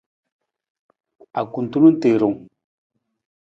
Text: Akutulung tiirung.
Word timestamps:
Akutulung 1.39 1.97
tiirung. 2.01 2.37